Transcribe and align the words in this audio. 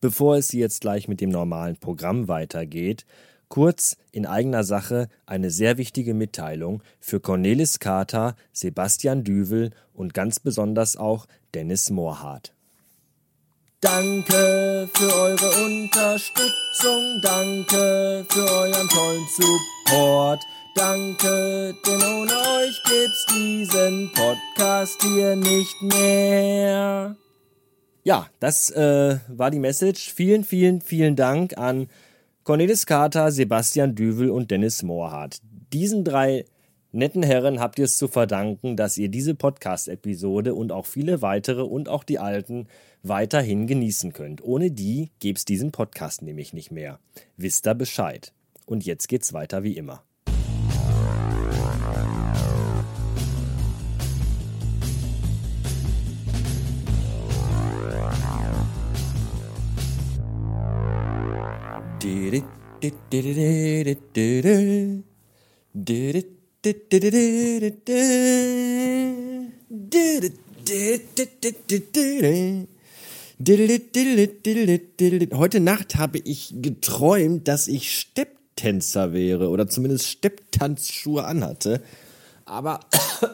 Bevor 0.00 0.36
es 0.36 0.52
jetzt 0.52 0.80
gleich 0.80 1.08
mit 1.08 1.20
dem 1.20 1.30
normalen 1.30 1.76
Programm 1.76 2.26
weitergeht, 2.26 3.04
kurz 3.48 3.96
in 4.12 4.24
eigener 4.24 4.64
Sache 4.64 5.08
eine 5.26 5.50
sehr 5.50 5.76
wichtige 5.76 6.14
Mitteilung 6.14 6.82
für 7.00 7.20
Cornelis 7.20 7.80
Kater, 7.80 8.34
Sebastian 8.52 9.24
Düvel 9.24 9.70
und 9.92 10.14
ganz 10.14 10.40
besonders 10.40 10.96
auch 10.96 11.26
Dennis 11.54 11.90
Mohrhardt. 11.90 12.54
Danke 13.82 14.88
für 14.94 15.14
eure 15.14 15.64
Unterstützung, 15.64 17.20
danke 17.22 18.26
für 18.28 18.50
euren 18.50 18.88
tollen 18.88 19.26
Support. 19.36 20.42
Danke, 20.76 21.74
denn 21.86 22.02
ohne 22.02 22.32
euch 22.32 22.82
gibt's 22.84 23.26
diesen 23.34 24.10
Podcast 24.12 25.02
hier 25.02 25.34
nicht 25.34 25.82
mehr. 25.82 27.16
Ja, 28.02 28.28
das 28.40 28.70
äh, 28.70 29.18
war 29.28 29.50
die 29.50 29.58
Message. 29.58 30.12
Vielen, 30.12 30.44
vielen, 30.44 30.80
vielen 30.80 31.16
Dank 31.16 31.58
an 31.58 31.88
Cornelis 32.44 32.86
Carter, 32.86 33.30
Sebastian 33.30 33.94
Düvel 33.94 34.30
und 34.30 34.50
Dennis 34.50 34.82
Mohrhardt. 34.82 35.40
Diesen 35.72 36.04
drei 36.04 36.46
netten 36.92 37.22
Herren 37.22 37.60
habt 37.60 37.78
ihr 37.78 37.84
es 37.84 37.98
zu 37.98 38.08
verdanken, 38.08 38.76
dass 38.76 38.96
ihr 38.96 39.08
diese 39.08 39.34
Podcast-Episode 39.34 40.54
und 40.54 40.72
auch 40.72 40.86
viele 40.86 41.20
weitere 41.20 41.62
und 41.62 41.88
auch 41.88 42.02
die 42.02 42.18
alten 42.18 42.66
weiterhin 43.02 43.66
genießen 43.66 44.12
könnt. 44.12 44.42
Ohne 44.42 44.70
die 44.70 45.10
gäbe 45.20 45.36
es 45.36 45.44
diesen 45.44 45.70
Podcast 45.70 46.22
nämlich 46.22 46.52
nicht 46.52 46.70
mehr. 46.70 46.98
Wisst 47.36 47.66
ihr 47.66 47.74
Bescheid. 47.74 48.32
Und 48.66 48.84
jetzt 48.86 49.08
geht's 49.08 49.32
weiter 49.32 49.62
wie 49.62 49.76
immer. 49.76 50.02
Heute 75.32 75.60
Nacht 75.60 75.96
habe 75.96 76.18
ich 76.18 76.54
geträumt, 76.60 77.48
dass 77.48 77.66
ich 77.66 77.98
Stepptänzer 77.98 79.12
wäre 79.12 79.48
oder 79.48 79.66
zumindest 79.66 80.06
Stepptanzschuhe 80.06 81.24
anhatte. 81.24 81.82
Aber 82.44 82.78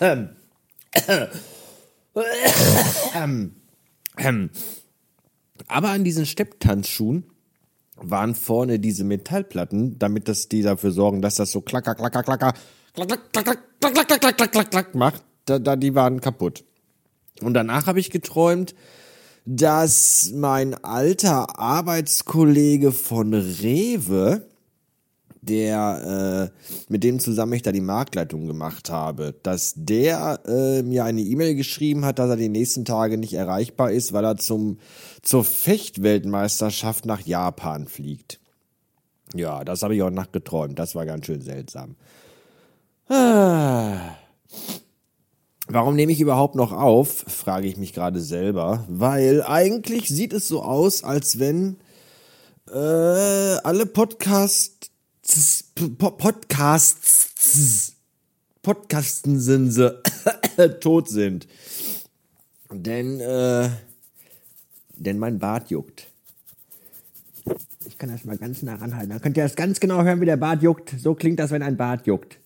ähm, 3.14 3.54
ähm, 4.16 4.50
aber 5.66 5.90
an 5.90 6.04
diesen 6.04 6.26
Stepptanzschuhen 6.26 7.24
waren 7.96 8.34
vorne 8.34 8.78
diese 8.78 9.04
Metallplatten, 9.04 9.98
damit 9.98 10.28
das 10.28 10.48
die 10.48 10.62
dafür 10.62 10.92
sorgen, 10.92 11.20
dass 11.20 11.34
das 11.36 11.50
so 11.50 11.60
klacker, 11.60 11.94
klacker, 11.94 12.22
klacker, 12.22 12.54
klacker, 12.94 13.18
klacker, 13.32 13.56
klacker, 13.80 14.04
klacker, 14.04 14.18
klacker, 14.18 14.48
klacker, 14.48 14.64
klack 14.64 14.94
macht. 14.94 15.24
Da, 15.46 15.58
da, 15.58 15.76
die 15.76 15.94
waren 15.94 16.20
kaputt. 16.20 16.64
Und 17.40 17.54
danach 17.54 17.86
habe 17.86 18.00
ich 18.00 18.10
geträumt, 18.10 18.74
dass 19.46 20.30
mein 20.34 20.74
alter 20.84 21.58
Arbeitskollege 21.58 22.92
von 22.92 23.32
Rewe 23.32 24.46
der, 25.48 26.50
äh, 26.52 26.72
mit 26.88 27.04
dem 27.04 27.20
zusammen 27.20 27.54
ich 27.54 27.62
da 27.62 27.72
die 27.72 27.80
Marktleitung 27.80 28.46
gemacht 28.46 28.90
habe, 28.90 29.34
dass 29.42 29.74
der 29.76 30.40
äh, 30.46 30.82
mir 30.82 31.04
eine 31.04 31.20
E-Mail 31.20 31.54
geschrieben 31.54 32.04
hat, 32.04 32.18
dass 32.18 32.30
er 32.30 32.36
die 32.36 32.48
nächsten 32.48 32.84
Tage 32.84 33.18
nicht 33.18 33.34
erreichbar 33.34 33.90
ist, 33.90 34.12
weil 34.12 34.24
er 34.24 34.36
zum, 34.36 34.78
zur 35.22 35.44
Fechtweltmeisterschaft 35.44 37.06
nach 37.06 37.20
Japan 37.20 37.86
fliegt. 37.86 38.40
Ja, 39.34 39.64
das 39.64 39.82
habe 39.82 39.94
ich 39.94 40.02
auch 40.02 40.10
nacht 40.10 40.32
geträumt. 40.32 40.78
Das 40.78 40.94
war 40.94 41.06
ganz 41.06 41.26
schön 41.26 41.42
seltsam. 41.42 41.96
Ah. 43.08 44.16
Warum 45.70 45.96
nehme 45.96 46.12
ich 46.12 46.20
überhaupt 46.20 46.54
noch 46.54 46.72
auf, 46.72 47.24
frage 47.26 47.66
ich 47.66 47.76
mich 47.76 47.92
gerade 47.92 48.20
selber, 48.20 48.86
weil 48.88 49.42
eigentlich 49.42 50.08
sieht 50.08 50.32
es 50.32 50.48
so 50.48 50.62
aus, 50.62 51.04
als 51.04 51.38
wenn 51.38 51.76
äh, 52.72 52.76
alle 52.76 53.84
Podcasts 53.84 54.90
Podcasts, 56.18 57.92
Podcasten 58.62 59.38
sind 59.38 59.70
sie 59.70 60.02
tot 60.80 61.08
sind. 61.08 61.46
Denn, 62.72 63.20
äh, 63.20 63.68
denn 64.96 65.18
mein 65.18 65.38
Bart 65.38 65.70
juckt. 65.70 66.06
Ich 67.86 67.98
kann 67.98 68.10
das 68.10 68.24
mal 68.24 68.38
ganz 68.38 68.62
nah 68.62 68.76
ranhalten. 68.76 69.10
Dann 69.10 69.20
könnt 69.20 69.36
ihr 69.36 69.42
das 69.42 69.54
ganz 69.54 69.80
genau 69.80 70.02
hören, 70.02 70.20
wie 70.22 70.26
der 70.26 70.38
Bart 70.38 70.62
juckt. 70.62 70.94
So 70.98 71.14
klingt 71.14 71.38
das, 71.38 71.50
wenn 71.50 71.62
ein 71.62 71.76
Bart 71.76 72.06
juckt. 72.06 72.38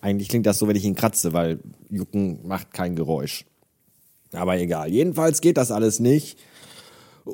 Eigentlich 0.00 0.28
klingt 0.28 0.46
das 0.46 0.58
so, 0.58 0.68
wenn 0.68 0.76
ich 0.76 0.84
ihn 0.84 0.94
kratze, 0.94 1.32
weil 1.32 1.58
Jucken 1.90 2.46
macht 2.46 2.72
kein 2.72 2.94
Geräusch. 2.94 3.44
Aber 4.32 4.56
egal. 4.58 4.90
Jedenfalls 4.90 5.40
geht 5.40 5.56
das 5.56 5.72
alles 5.72 5.98
nicht. 5.98 6.38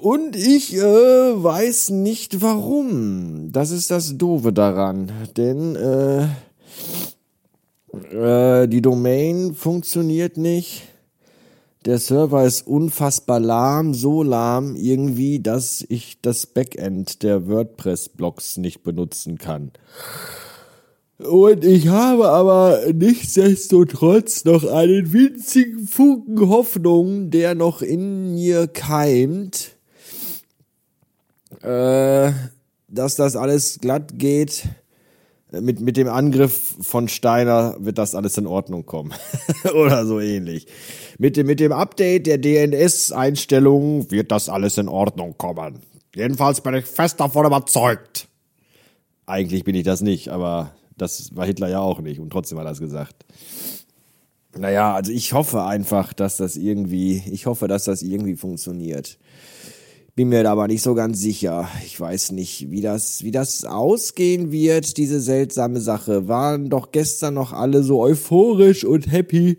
Und 0.00 0.34
ich 0.34 0.74
äh, 0.74 0.80
weiß 0.80 1.90
nicht 1.90 2.42
warum. 2.42 3.52
Das 3.52 3.70
ist 3.70 3.92
das 3.92 4.18
Doofe 4.18 4.52
daran. 4.52 5.12
Denn 5.36 5.76
äh, 5.76 6.24
äh, 8.10 8.66
die 8.66 8.82
Domain 8.82 9.54
funktioniert 9.54 10.36
nicht. 10.36 10.82
Der 11.84 11.98
Server 11.98 12.44
ist 12.44 12.66
unfassbar 12.66 13.38
lahm, 13.38 13.94
so 13.94 14.24
lahm 14.24 14.74
irgendwie, 14.74 15.38
dass 15.38 15.84
ich 15.88 16.18
das 16.20 16.46
Backend 16.46 17.22
der 17.22 17.46
WordPress-Blogs 17.46 18.56
nicht 18.56 18.82
benutzen 18.82 19.38
kann. 19.38 19.70
Und 21.18 21.64
ich 21.64 21.86
habe 21.86 22.30
aber 22.30 22.80
nichtsdestotrotz 22.92 24.44
noch 24.44 24.64
einen 24.64 25.12
winzigen 25.12 25.86
Funken 25.86 26.48
Hoffnung, 26.48 27.30
der 27.30 27.54
noch 27.54 27.80
in 27.80 28.34
mir 28.34 28.66
keimt 28.66 29.74
äh, 31.64 32.32
dass 32.88 33.16
das 33.16 33.36
alles 33.36 33.78
glatt 33.80 34.18
geht. 34.18 34.64
Mit, 35.50 35.80
mit 35.80 35.96
dem 35.96 36.08
Angriff 36.08 36.74
von 36.80 37.08
Steiner 37.08 37.76
wird 37.78 37.98
das 37.98 38.14
alles 38.16 38.36
in 38.38 38.46
Ordnung 38.46 38.86
kommen. 38.86 39.14
Oder 39.74 40.04
so 40.04 40.18
ähnlich. 40.20 40.66
Mit 41.18 41.36
dem, 41.36 41.46
mit 41.46 41.60
dem 41.60 41.70
Update 41.70 42.26
der 42.26 42.38
DNS-Einstellungen 42.38 44.10
wird 44.10 44.32
das 44.32 44.48
alles 44.48 44.78
in 44.78 44.88
Ordnung 44.88 45.38
kommen. 45.38 45.80
Jedenfalls 46.14 46.60
bin 46.60 46.74
ich 46.74 46.86
fest 46.86 47.20
davon 47.20 47.46
überzeugt. 47.46 48.28
Eigentlich 49.26 49.64
bin 49.64 49.76
ich 49.76 49.84
das 49.84 50.00
nicht, 50.00 50.28
aber 50.28 50.72
das 50.96 51.34
war 51.36 51.46
Hitler 51.46 51.68
ja 51.68 51.80
auch 51.80 52.00
nicht 52.00 52.20
und 52.20 52.30
trotzdem 52.30 52.58
hat 52.58 52.66
er 52.66 52.72
es 52.72 52.80
gesagt. 52.80 53.24
Naja, 54.56 54.94
also 54.94 55.12
ich 55.12 55.32
hoffe 55.32 55.64
einfach, 55.64 56.12
dass 56.12 56.36
das 56.36 56.56
irgendwie, 56.56 57.22
ich 57.30 57.46
hoffe, 57.46 57.68
dass 57.68 57.84
das 57.84 58.02
irgendwie 58.02 58.36
funktioniert. 58.36 59.18
Bin 60.16 60.28
mir 60.28 60.44
da 60.44 60.52
aber 60.52 60.68
nicht 60.68 60.82
so 60.82 60.94
ganz 60.94 61.18
sicher. 61.18 61.68
Ich 61.84 61.98
weiß 61.98 62.30
nicht, 62.32 62.70
wie 62.70 62.80
das, 62.80 63.24
wie 63.24 63.32
das 63.32 63.64
ausgehen 63.64 64.52
wird, 64.52 64.96
diese 64.96 65.18
seltsame 65.18 65.80
Sache. 65.80 66.28
Waren 66.28 66.70
doch 66.70 66.92
gestern 66.92 67.34
noch 67.34 67.52
alle 67.52 67.82
so 67.82 68.00
euphorisch 68.00 68.84
und 68.84 69.10
happy. 69.10 69.58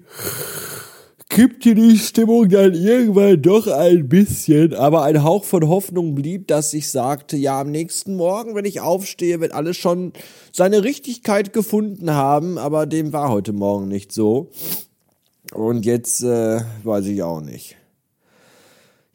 Kippte 1.27 1.75
die 1.75 1.97
Stimmung 1.97 2.47
dann 2.47 2.73
irgendwann 2.73 3.41
doch 3.41 3.67
ein 3.67 4.07
bisschen, 4.07 4.73
aber 4.73 5.03
ein 5.03 5.23
Hauch 5.23 5.43
von 5.43 5.67
Hoffnung 5.67 6.15
blieb, 6.15 6.47
dass 6.47 6.73
ich 6.73 6.89
sagte, 6.89 7.35
ja, 7.35 7.59
am 7.59 7.71
nächsten 7.71 8.15
Morgen, 8.15 8.55
wenn 8.55 8.63
ich 8.63 8.79
aufstehe, 8.79 9.41
wird 9.41 9.51
alles 9.51 9.75
schon 9.75 10.13
seine 10.53 10.85
Richtigkeit 10.85 11.51
gefunden 11.51 12.11
haben, 12.11 12.57
aber 12.57 12.85
dem 12.85 13.11
war 13.11 13.29
heute 13.29 13.51
Morgen 13.51 13.89
nicht 13.89 14.13
so. 14.13 14.51
Und 15.53 15.85
jetzt 15.85 16.23
äh, 16.23 16.61
weiß 16.85 17.07
ich 17.07 17.21
auch 17.23 17.41
nicht. 17.41 17.75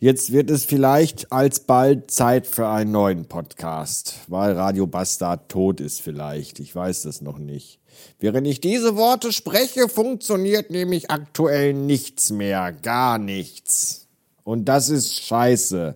Jetzt 0.03 0.33
wird 0.33 0.49
es 0.49 0.65
vielleicht 0.65 1.31
alsbald 1.31 2.11
Zeit 2.11 2.47
für 2.47 2.67
einen 2.67 2.91
neuen 2.91 3.27
Podcast, 3.27 4.15
weil 4.29 4.53
Radio 4.53 4.87
Bastard 4.87 5.51
tot 5.51 5.79
ist 5.79 6.01
vielleicht. 6.01 6.59
Ich 6.59 6.75
weiß 6.75 7.03
das 7.03 7.21
noch 7.21 7.37
nicht. 7.37 7.81
Während 8.19 8.47
ich 8.47 8.63
diese 8.63 8.97
Worte 8.97 9.31
spreche, 9.31 9.91
funktioniert 9.91 10.71
nämlich 10.71 11.11
aktuell 11.11 11.75
nichts 11.75 12.31
mehr. 12.31 12.73
Gar 12.73 13.19
nichts. 13.19 14.09
Und 14.43 14.71
das 14.71 14.89
ist 14.89 15.21
scheiße. 15.21 15.95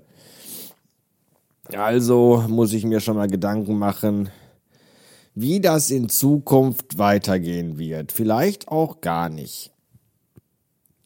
Also 1.72 2.44
muss 2.46 2.74
ich 2.74 2.84
mir 2.84 3.00
schon 3.00 3.16
mal 3.16 3.28
Gedanken 3.28 3.78
machen, 3.78 4.28
wie 5.34 5.60
das 5.60 5.90
in 5.90 6.10
Zukunft 6.10 6.98
weitergehen 6.98 7.78
wird. 7.78 8.12
Vielleicht 8.12 8.68
auch 8.68 9.00
gar 9.00 9.30
nicht. 9.30 9.70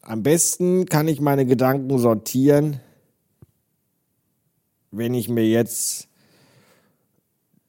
Am 0.01 0.21
besten 0.21 0.85
kann 0.85 1.07
ich 1.07 1.21
meine 1.21 1.45
Gedanken 1.45 1.97
sortieren, 1.97 2.81
wenn 4.91 5.13
ich 5.13 5.29
mir 5.29 5.47
jetzt 5.47 6.07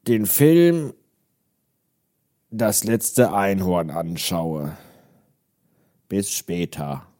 den 0.07 0.25
Film 0.25 0.93
Das 2.49 2.83
letzte 2.83 3.31
Einhorn 3.31 3.89
anschaue. 3.89 4.77
Bis 6.09 6.31
später. 6.31 7.10